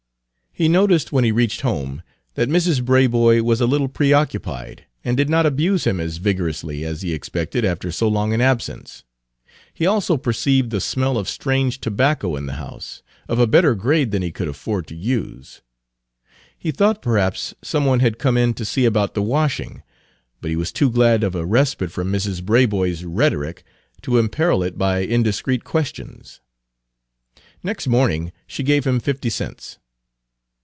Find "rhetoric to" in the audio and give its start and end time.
23.05-24.17